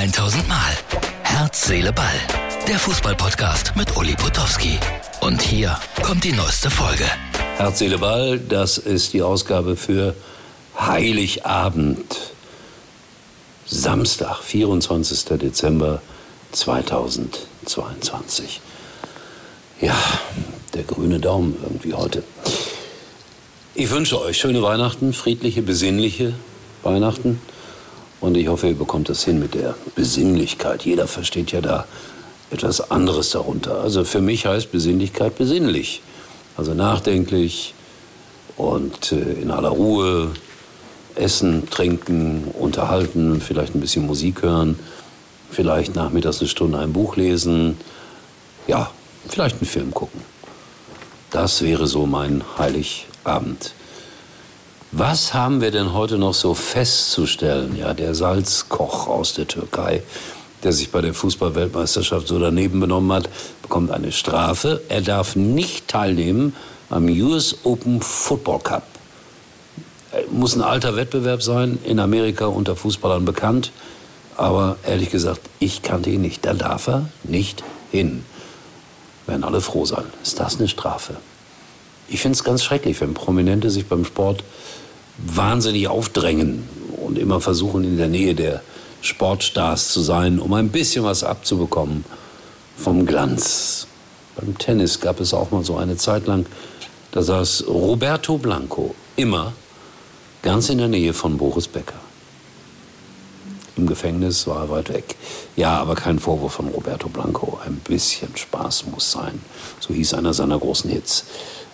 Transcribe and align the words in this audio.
1000 0.00 0.48
Mal. 0.48 0.72
Herz, 1.24 1.66
Seele, 1.66 1.92
Ball. 1.92 2.14
Der 2.66 2.78
Fußballpodcast 2.78 3.76
mit 3.76 3.94
Uli 3.98 4.14
Potowski. 4.14 4.78
Und 5.20 5.42
hier 5.42 5.78
kommt 6.02 6.24
die 6.24 6.32
neueste 6.32 6.70
Folge. 6.70 7.04
Herz, 7.58 7.80
Seele, 7.80 7.98
Ball, 7.98 8.38
das 8.38 8.78
ist 8.78 9.12
die 9.12 9.20
Ausgabe 9.20 9.76
für 9.76 10.14
Heiligabend. 10.80 12.16
Samstag, 13.66 14.38
24. 14.42 15.38
Dezember 15.38 16.00
2022. 16.52 18.62
Ja, 19.82 19.98
der 20.72 20.84
grüne 20.84 21.20
Daumen 21.20 21.54
irgendwie 21.62 21.92
heute. 21.92 22.22
Ich 23.74 23.90
wünsche 23.90 24.18
euch 24.18 24.38
schöne 24.38 24.62
Weihnachten, 24.62 25.12
friedliche, 25.12 25.60
besinnliche 25.60 26.32
Weihnachten. 26.82 27.38
Und 28.20 28.36
ich 28.36 28.48
hoffe, 28.48 28.68
ihr 28.68 28.74
bekommt 28.74 29.08
das 29.08 29.24
hin 29.24 29.38
mit 29.38 29.54
der 29.54 29.74
Besinnlichkeit. 29.94 30.82
Jeder 30.82 31.06
versteht 31.06 31.52
ja 31.52 31.60
da 31.60 31.86
etwas 32.50 32.90
anderes 32.90 33.30
darunter. 33.30 33.80
Also 33.80 34.04
für 34.04 34.20
mich 34.20 34.46
heißt 34.46 34.70
Besinnlichkeit 34.70 35.36
besinnlich. 35.36 36.02
Also 36.56 36.74
nachdenklich 36.74 37.74
und 38.56 39.12
äh, 39.12 39.40
in 39.40 39.50
aller 39.50 39.70
Ruhe 39.70 40.32
essen, 41.14 41.68
trinken, 41.70 42.44
unterhalten, 42.58 43.40
vielleicht 43.40 43.74
ein 43.74 43.80
bisschen 43.80 44.06
Musik 44.06 44.42
hören, 44.42 44.78
vielleicht 45.50 45.94
nachmittags 45.94 46.40
eine 46.40 46.48
Stunde 46.48 46.78
ein 46.78 46.92
Buch 46.92 47.16
lesen, 47.16 47.76
ja, 48.66 48.90
vielleicht 49.28 49.56
einen 49.56 49.66
Film 49.66 49.92
gucken. 49.92 50.20
Das 51.30 51.62
wäre 51.62 51.86
so 51.86 52.06
mein 52.06 52.42
Heiligabend. 52.58 53.74
Was 54.92 55.34
haben 55.34 55.60
wir 55.60 55.70
denn 55.70 55.92
heute 55.92 56.18
noch 56.18 56.34
so 56.34 56.52
festzustellen? 56.52 57.76
Ja, 57.76 57.94
der 57.94 58.12
Salzkoch 58.12 59.06
aus 59.06 59.34
der 59.34 59.46
Türkei, 59.46 60.02
der 60.64 60.72
sich 60.72 60.90
bei 60.90 61.00
der 61.00 61.14
Fußballweltmeisterschaft 61.14 62.26
so 62.26 62.40
daneben 62.40 62.80
benommen 62.80 63.12
hat, 63.12 63.28
bekommt 63.62 63.92
eine 63.92 64.10
Strafe. 64.10 64.82
Er 64.88 65.00
darf 65.00 65.36
nicht 65.36 65.86
teilnehmen 65.86 66.56
am 66.88 67.06
US 67.06 67.58
Open 67.62 68.02
Football 68.02 68.58
Cup. 68.58 68.82
Muss 70.32 70.56
ein 70.56 70.62
alter 70.62 70.96
Wettbewerb 70.96 71.40
sein, 71.40 71.78
in 71.84 72.00
Amerika 72.00 72.46
unter 72.46 72.74
Fußballern 72.74 73.24
bekannt. 73.24 73.70
Aber 74.36 74.76
ehrlich 74.84 75.10
gesagt, 75.10 75.42
ich 75.60 75.82
kannte 75.82 76.10
ihn 76.10 76.22
nicht. 76.22 76.44
Da 76.44 76.52
darf 76.52 76.88
er 76.88 77.08
nicht 77.22 77.62
hin. 77.92 78.24
Werden 79.28 79.44
alle 79.44 79.60
froh 79.60 79.84
sein. 79.84 80.06
Ist 80.24 80.40
das 80.40 80.58
eine 80.58 80.66
Strafe? 80.66 81.14
Ich 82.08 82.20
finde 82.20 82.34
es 82.34 82.42
ganz 82.42 82.64
schrecklich, 82.64 83.00
wenn 83.00 83.14
Prominente 83.14 83.70
sich 83.70 83.86
beim 83.86 84.04
Sport 84.04 84.42
wahnsinnig 85.26 85.88
aufdrängen 85.88 86.68
und 86.96 87.18
immer 87.18 87.40
versuchen, 87.40 87.84
in 87.84 87.96
der 87.96 88.08
Nähe 88.08 88.34
der 88.34 88.62
Sportstars 89.02 89.92
zu 89.92 90.00
sein, 90.00 90.38
um 90.38 90.52
ein 90.52 90.70
bisschen 90.70 91.04
was 91.04 91.24
abzubekommen 91.24 92.04
vom 92.76 93.06
Glanz. 93.06 93.86
Beim 94.36 94.56
Tennis 94.58 95.00
gab 95.00 95.20
es 95.20 95.34
auch 95.34 95.50
mal 95.50 95.64
so 95.64 95.76
eine 95.76 95.96
Zeit 95.96 96.26
lang, 96.26 96.46
da 97.12 97.22
saß 97.22 97.64
Roberto 97.66 98.38
Blanco 98.38 98.94
immer 99.16 99.52
ganz 100.42 100.68
in 100.68 100.78
der 100.78 100.88
Nähe 100.88 101.12
von 101.12 101.36
Boris 101.36 101.68
Becker. 101.68 102.00
Im 103.76 103.86
Gefängnis 103.86 104.46
war 104.46 104.64
er 104.64 104.70
weit 104.70 104.88
weg. 104.90 105.16
Ja, 105.56 105.78
aber 105.78 105.94
kein 105.94 106.18
Vorwurf 106.18 106.52
von 106.54 106.68
Roberto 106.68 107.08
Blanco. 107.08 107.58
Ein 107.64 107.76
bisschen 107.76 108.36
Spaß 108.36 108.86
muss 108.86 109.10
sein. 109.10 109.40
So 109.80 109.94
hieß 109.94 110.14
einer 110.14 110.34
seiner 110.34 110.58
großen 110.58 110.90
Hits. 110.90 111.24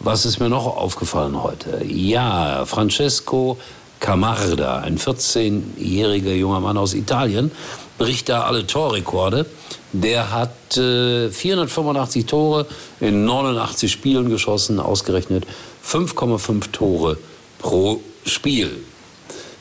Was 0.00 0.24
ist 0.24 0.38
mir 0.38 0.48
noch 0.48 0.66
aufgefallen 0.66 1.42
heute? 1.42 1.84
Ja, 1.84 2.64
Francesco 2.66 3.58
Camarda, 3.98 4.78
ein 4.78 4.96
14-jähriger 4.96 6.34
junger 6.34 6.60
Mann 6.60 6.78
aus 6.78 6.94
Italien, 6.94 7.50
bricht 7.98 8.28
da 8.28 8.42
alle 8.44 8.64
Torrekorde. 8.64 9.44
Der 9.92 10.30
hat 10.30 10.76
äh, 10.76 11.30
485 11.30 12.26
Tore 12.26 12.66
in 13.00 13.24
89 13.24 13.90
Spielen 13.90 14.30
geschossen, 14.30 14.78
ausgerechnet 14.78 15.46
5,5 15.84 16.70
Tore 16.70 17.18
pro 17.58 18.00
Spiel. 18.24 18.70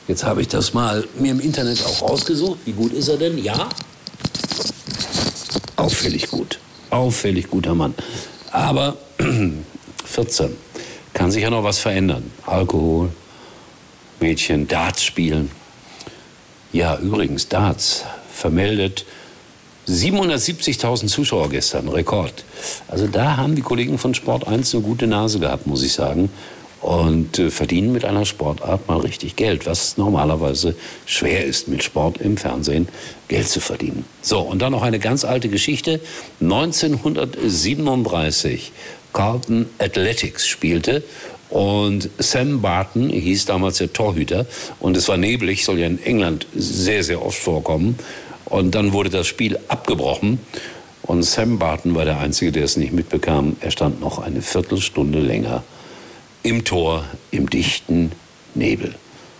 Jetzt 0.07 0.23
habe 0.23 0.41
ich 0.41 0.49
das 0.49 0.73
mal 0.73 1.03
mir 1.17 1.31
im 1.31 1.39
Internet 1.39 1.83
auch 1.83 2.09
rausgesucht. 2.09 2.59
Wie 2.65 2.73
gut 2.73 2.93
ist 2.93 3.07
er 3.07 3.17
denn? 3.17 3.43
Ja? 3.43 3.67
Auffällig 5.77 6.29
gut. 6.29 6.59
Auffällig 6.91 7.49
guter 7.49 7.73
Mann. 7.73 7.95
Aber 8.51 8.97
14 10.17 10.49
kann 11.13 11.29
sich 11.29 11.43
ja 11.43 11.51
noch 11.51 11.63
was 11.63 11.77
verändern. 11.77 12.31
Alkohol, 12.47 13.11
Mädchen, 14.19 14.67
Darts 14.67 15.03
spielen. 15.03 15.51
Ja, 16.73 16.97
übrigens, 16.97 17.49
Darts 17.49 18.03
vermeldet 18.33 19.05
770.000 19.87 21.05
Zuschauer 21.05 21.49
gestern, 21.49 21.87
Rekord. 21.87 22.45
Also 22.87 23.05
da 23.05 23.37
haben 23.37 23.55
die 23.55 23.61
Kollegen 23.61 23.99
von 23.99 24.15
Sport 24.15 24.47
1 24.47 24.73
eine 24.73 24.83
gute 24.83 25.05
Nase 25.05 25.39
gehabt, 25.39 25.67
muss 25.67 25.83
ich 25.83 25.93
sagen. 25.93 26.31
Und 26.81 27.37
äh, 27.37 27.51
verdienen 27.51 27.91
mit 27.91 28.03
einer 28.03 28.25
Sportart 28.25 28.87
mal 28.87 28.99
richtig 28.99 29.35
Geld, 29.35 29.67
was 29.67 29.97
normalerweise 29.97 30.75
schwer 31.05 31.45
ist, 31.45 31.67
mit 31.67 31.83
Sport 31.83 32.17
im 32.17 32.37
Fernsehen 32.37 32.87
Geld 33.27 33.49
zu 33.49 33.59
verdienen. 33.59 34.03
So, 34.21 34.39
und 34.39 34.63
dann 34.63 34.71
noch 34.71 34.83
eine 34.83 34.99
ganz 34.99 35.25
alte 35.25 35.49
Geschichte. 35.49 35.99
1937 36.41 38.71
Carlton 39.17 39.65
Athletics 39.79 40.45
spielte. 40.47 41.01
Und 41.49 42.11
Sam 42.19 42.61
Barton 42.61 43.09
hieß 43.09 43.45
damals 43.45 43.79
der 43.79 43.91
Torhüter. 43.91 44.45
Und 44.79 44.95
es 44.95 45.07
war 45.07 45.17
neblig, 45.17 45.65
soll 45.65 45.79
ja 45.79 45.87
in 45.87 46.03
England 46.03 46.45
sehr, 46.53 47.03
sehr 47.03 47.25
oft 47.25 47.39
vorkommen. 47.39 47.97
Und 48.45 48.75
dann 48.75 48.93
wurde 48.93 49.09
das 49.09 49.25
Spiel 49.25 49.57
abgebrochen. 49.69 50.39
Und 51.01 51.23
Sam 51.23 51.57
Barton 51.57 51.95
war 51.95 52.05
der 52.05 52.19
Einzige, 52.19 52.51
der 52.51 52.65
es 52.65 52.77
nicht 52.77 52.93
mitbekam. 52.93 53.55
Er 53.59 53.71
stand 53.71 53.99
noch 54.01 54.19
eine 54.19 54.43
Viertelstunde 54.43 55.19
länger 55.19 55.63
im 56.43 56.63
Tor, 56.63 57.03
im 57.31 57.49
dichten 57.49 58.11
Nebel. 58.53 58.93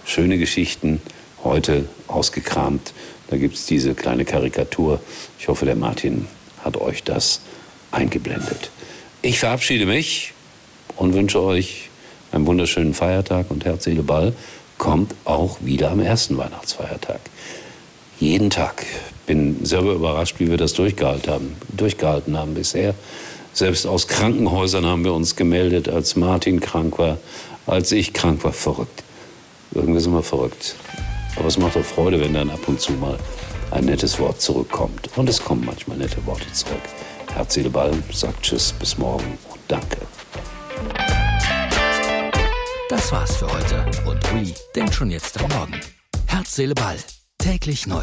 Schöne 0.06 0.40
Geschichten, 0.40 1.02
heute 1.44 1.86
ausgekramt. 2.08 2.94
Da 3.30 3.38
gibt 3.38 3.54
es 3.54 3.68
diese 3.68 3.94
kleine 3.94 4.26
Karikatur. 4.26 5.00
Ich 5.38 5.48
hoffe, 5.50 5.66
der 5.66 5.76
Martin 5.76 6.26
hat 6.64 6.78
euch 6.78 7.04
das 7.04 7.42
eingeblendet. 7.92 8.72
Ich 9.28 9.40
verabschiede 9.40 9.86
mich 9.86 10.32
und 10.96 11.14
wünsche 11.14 11.42
euch 11.42 11.90
einen 12.32 12.46
wunderschönen 12.46 12.94
Feiertag 12.94 13.52
und 13.52 13.66
Herz, 13.66 13.86
Ball 14.04 14.32
kommt 14.78 15.16
auch 15.26 15.58
wieder 15.60 15.92
am 15.92 16.00
ersten 16.00 16.38
Weihnachtsfeiertag. 16.38 17.20
Jeden 18.22 18.50
Tag. 18.50 18.86
Bin 19.26 19.66
selber 19.66 19.92
überrascht, 19.92 20.36
wie 20.40 20.50
wir 20.50 20.56
das 20.56 20.72
durchgehalten 20.72 21.30
haben, 21.30 21.58
durchgehalten 21.76 22.38
haben 22.38 22.54
bisher. 22.54 22.94
Selbst 23.52 23.86
aus 23.86 24.08
Krankenhäusern 24.08 24.86
haben 24.86 25.04
wir 25.04 25.14
uns 25.14 25.36
gemeldet, 25.36 25.90
als 25.90 26.16
Martin 26.16 26.62
krank 26.62 26.98
war, 26.98 27.18
als 27.66 27.92
ich 27.92 28.14
krank 28.14 28.46
war. 28.46 28.54
Verrückt. 28.54 29.04
Irgendwie 29.74 30.00
sind 30.00 30.14
wir 30.14 30.24
verrückt. 30.24 30.78
Aber 31.36 31.48
es 31.50 31.58
macht 31.58 31.76
doch 31.76 31.84
Freude, 31.84 32.22
wenn 32.22 32.34
dann 32.34 32.50
ab 32.50 32.66
und 32.66 32.80
zu 32.80 32.94
mal 32.94 33.18
ein 33.72 33.84
nettes 33.84 34.20
Wort 34.20 34.40
zurückkommt. 34.40 35.10
Und 35.18 35.28
es 35.28 35.44
kommen 35.44 35.66
manchmal 35.66 35.98
nette 35.98 36.26
Worte 36.26 36.50
zurück. 36.54 36.80
Herz, 37.38 37.56
Ball 37.72 37.94
sagt 38.12 38.42
Tschüss, 38.42 38.74
bis 38.74 38.98
morgen 38.98 39.38
und 39.52 39.60
danke. 39.68 40.00
Das 42.90 43.12
war's 43.12 43.36
für 43.36 43.46
heute. 43.54 43.86
Und 44.08 44.34
Uli 44.34 44.56
denkt 44.76 44.96
schon 44.96 45.12
jetzt 45.12 45.40
am 45.40 45.48
Morgen. 45.52 45.80
Herz, 46.26 46.56
Seele, 46.56 46.74
Ball. 46.74 46.98
Täglich 47.38 47.86
neu. 47.86 48.02